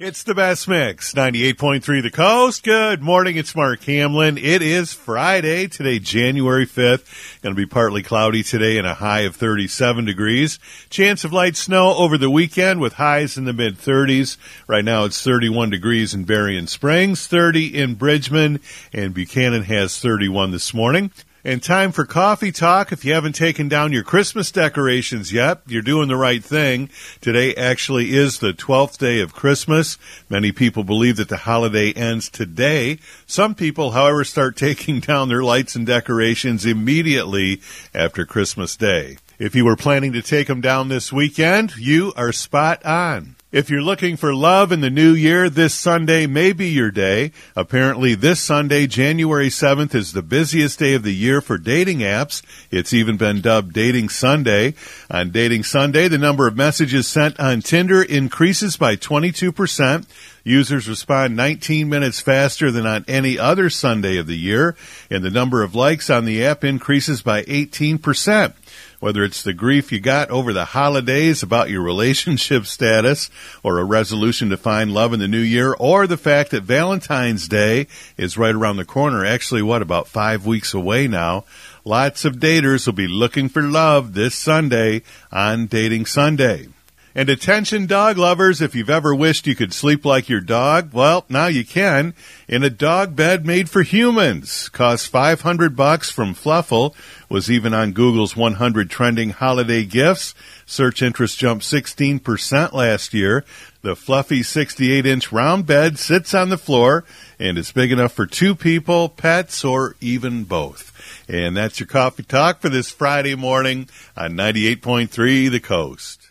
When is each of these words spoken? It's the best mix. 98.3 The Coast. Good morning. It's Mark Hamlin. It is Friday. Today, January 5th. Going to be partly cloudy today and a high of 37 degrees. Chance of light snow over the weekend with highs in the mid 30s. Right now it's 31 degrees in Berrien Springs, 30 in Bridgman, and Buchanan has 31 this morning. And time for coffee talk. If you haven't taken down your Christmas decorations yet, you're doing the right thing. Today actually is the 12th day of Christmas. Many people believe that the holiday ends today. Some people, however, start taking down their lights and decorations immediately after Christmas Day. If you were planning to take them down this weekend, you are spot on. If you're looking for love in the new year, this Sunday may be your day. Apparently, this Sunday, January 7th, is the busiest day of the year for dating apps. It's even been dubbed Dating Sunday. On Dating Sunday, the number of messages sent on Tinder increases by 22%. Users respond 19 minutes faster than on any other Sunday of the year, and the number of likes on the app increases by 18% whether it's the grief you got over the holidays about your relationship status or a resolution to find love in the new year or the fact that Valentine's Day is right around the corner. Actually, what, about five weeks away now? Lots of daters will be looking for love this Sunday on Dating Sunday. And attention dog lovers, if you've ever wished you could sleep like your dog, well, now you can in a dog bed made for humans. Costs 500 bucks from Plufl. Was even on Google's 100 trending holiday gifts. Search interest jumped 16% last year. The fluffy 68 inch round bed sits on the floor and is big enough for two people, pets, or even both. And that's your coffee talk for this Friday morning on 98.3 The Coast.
It's 0.00 0.22
the 0.22 0.34
best 0.34 0.66
mix. 0.66 1.12
98.3 1.12 2.02
The 2.02 2.10
Coast. 2.10 2.62
Good 2.62 3.02
morning. 3.02 3.36
It's 3.36 3.54
Mark 3.54 3.82
Hamlin. 3.84 4.38
It 4.38 4.62
is 4.62 4.94
Friday. 4.94 5.66
Today, 5.66 5.98
January 5.98 6.64
5th. 6.64 7.42
Going 7.42 7.54
to 7.54 7.60
be 7.60 7.66
partly 7.66 8.02
cloudy 8.02 8.42
today 8.42 8.78
and 8.78 8.86
a 8.86 8.94
high 8.94 9.20
of 9.20 9.36
37 9.36 10.06
degrees. 10.06 10.58
Chance 10.88 11.24
of 11.24 11.34
light 11.34 11.54
snow 11.54 11.94
over 11.96 12.16
the 12.16 12.30
weekend 12.30 12.80
with 12.80 12.94
highs 12.94 13.36
in 13.36 13.44
the 13.44 13.52
mid 13.52 13.76
30s. 13.76 14.38
Right 14.66 14.86
now 14.86 15.04
it's 15.04 15.22
31 15.22 15.68
degrees 15.68 16.14
in 16.14 16.24
Berrien 16.24 16.66
Springs, 16.66 17.26
30 17.26 17.78
in 17.78 17.94
Bridgman, 17.94 18.60
and 18.94 19.12
Buchanan 19.12 19.64
has 19.64 20.00
31 20.00 20.50
this 20.50 20.72
morning. 20.72 21.10
And 21.42 21.62
time 21.62 21.92
for 21.92 22.04
coffee 22.04 22.52
talk. 22.52 22.92
If 22.92 23.02
you 23.02 23.14
haven't 23.14 23.32
taken 23.32 23.66
down 23.66 23.92
your 23.92 24.02
Christmas 24.02 24.52
decorations 24.52 25.32
yet, 25.32 25.62
you're 25.66 25.80
doing 25.80 26.08
the 26.08 26.16
right 26.16 26.44
thing. 26.44 26.90
Today 27.22 27.54
actually 27.54 28.14
is 28.14 28.40
the 28.40 28.52
12th 28.52 28.98
day 28.98 29.20
of 29.20 29.32
Christmas. 29.32 29.96
Many 30.28 30.52
people 30.52 30.84
believe 30.84 31.16
that 31.16 31.30
the 31.30 31.38
holiday 31.38 31.94
ends 31.94 32.28
today. 32.28 32.98
Some 33.26 33.54
people, 33.54 33.92
however, 33.92 34.22
start 34.22 34.54
taking 34.58 35.00
down 35.00 35.30
their 35.30 35.42
lights 35.42 35.74
and 35.74 35.86
decorations 35.86 36.66
immediately 36.66 37.62
after 37.94 38.26
Christmas 38.26 38.76
Day. 38.76 39.16
If 39.38 39.54
you 39.54 39.64
were 39.64 39.76
planning 39.76 40.12
to 40.12 40.20
take 40.20 40.48
them 40.48 40.60
down 40.60 40.88
this 40.88 41.10
weekend, 41.10 41.74
you 41.78 42.12
are 42.16 42.32
spot 42.32 42.84
on. 42.84 43.36
If 43.52 43.68
you're 43.68 43.82
looking 43.82 44.16
for 44.16 44.32
love 44.32 44.70
in 44.70 44.80
the 44.80 44.90
new 44.90 45.12
year, 45.12 45.50
this 45.50 45.74
Sunday 45.74 46.28
may 46.28 46.52
be 46.52 46.68
your 46.68 46.92
day. 46.92 47.32
Apparently, 47.56 48.14
this 48.14 48.38
Sunday, 48.38 48.86
January 48.86 49.48
7th, 49.48 49.92
is 49.92 50.12
the 50.12 50.22
busiest 50.22 50.78
day 50.78 50.94
of 50.94 51.02
the 51.02 51.12
year 51.12 51.40
for 51.40 51.58
dating 51.58 51.98
apps. 51.98 52.42
It's 52.70 52.92
even 52.92 53.16
been 53.16 53.40
dubbed 53.40 53.72
Dating 53.72 54.08
Sunday. 54.08 54.74
On 55.10 55.32
Dating 55.32 55.64
Sunday, 55.64 56.06
the 56.06 56.16
number 56.16 56.46
of 56.46 56.56
messages 56.56 57.08
sent 57.08 57.40
on 57.40 57.60
Tinder 57.60 58.00
increases 58.00 58.76
by 58.76 58.94
22%. 58.94 60.06
Users 60.44 60.88
respond 60.88 61.36
19 61.36 61.88
minutes 61.88 62.20
faster 62.20 62.70
than 62.70 62.86
on 62.86 63.04
any 63.06 63.38
other 63.38 63.70
Sunday 63.70 64.16
of 64.16 64.26
the 64.26 64.38
year, 64.38 64.76
and 65.10 65.24
the 65.24 65.30
number 65.30 65.62
of 65.62 65.74
likes 65.74 66.10
on 66.10 66.24
the 66.24 66.44
app 66.44 66.64
increases 66.64 67.22
by 67.22 67.42
18% 67.44 68.54
whether 69.00 69.24
it's 69.24 69.42
the 69.42 69.54
grief 69.54 69.90
you 69.90 69.98
got 69.98 70.30
over 70.30 70.52
the 70.52 70.66
holidays 70.66 71.42
about 71.42 71.70
your 71.70 71.82
relationship 71.82 72.66
status 72.66 73.30
or 73.62 73.78
a 73.78 73.84
resolution 73.84 74.50
to 74.50 74.56
find 74.56 74.92
love 74.92 75.12
in 75.12 75.20
the 75.20 75.26
new 75.26 75.40
year 75.40 75.74
or 75.78 76.06
the 76.06 76.16
fact 76.16 76.50
that 76.50 76.62
Valentine's 76.62 77.48
Day 77.48 77.86
is 78.16 78.38
right 78.38 78.54
around 78.54 78.76
the 78.76 78.84
corner. 78.84 79.24
Actually, 79.24 79.62
what, 79.62 79.82
about 79.82 80.06
five 80.06 80.46
weeks 80.46 80.74
away 80.74 81.08
now? 81.08 81.44
Lots 81.84 82.26
of 82.26 82.36
daters 82.36 82.86
will 82.86 82.92
be 82.92 83.08
looking 83.08 83.48
for 83.48 83.62
love 83.62 84.12
this 84.12 84.34
Sunday 84.34 85.02
on 85.32 85.66
Dating 85.66 86.04
Sunday. 86.04 86.68
And 87.12 87.28
attention 87.28 87.86
dog 87.86 88.18
lovers, 88.18 88.60
if 88.60 88.76
you've 88.76 88.88
ever 88.88 89.12
wished 89.12 89.48
you 89.48 89.56
could 89.56 89.72
sleep 89.72 90.04
like 90.04 90.28
your 90.28 90.40
dog, 90.40 90.92
well, 90.92 91.24
now 91.28 91.46
you 91.46 91.64
can 91.64 92.14
in 92.46 92.62
a 92.62 92.70
dog 92.70 93.16
bed 93.16 93.44
made 93.44 93.68
for 93.68 93.82
humans. 93.82 94.68
Costs 94.68 95.08
500 95.08 95.74
bucks 95.74 96.08
from 96.08 96.36
Plufl. 96.36 96.94
Was 97.28 97.50
even 97.50 97.74
on 97.74 97.92
Google's 97.92 98.36
100 98.36 98.90
trending 98.90 99.30
holiday 99.30 99.84
gifts. 99.84 100.34
Search 100.66 101.02
interest 101.02 101.38
jumped 101.38 101.64
16% 101.64 102.72
last 102.72 103.12
year. 103.12 103.44
The 103.82 103.96
fluffy 103.96 104.44
68 104.44 105.04
inch 105.04 105.32
round 105.32 105.66
bed 105.66 105.98
sits 105.98 106.32
on 106.32 106.48
the 106.48 106.58
floor 106.58 107.04
and 107.40 107.58
is 107.58 107.72
big 107.72 107.90
enough 107.90 108.12
for 108.12 108.26
two 108.26 108.54
people, 108.54 109.08
pets, 109.08 109.64
or 109.64 109.96
even 110.00 110.44
both. 110.44 110.92
And 111.28 111.56
that's 111.56 111.80
your 111.80 111.88
coffee 111.88 112.22
talk 112.22 112.60
for 112.60 112.68
this 112.68 112.90
Friday 112.90 113.34
morning 113.34 113.88
on 114.16 114.34
98.3 114.34 115.50
The 115.50 115.60
Coast. 115.60 116.29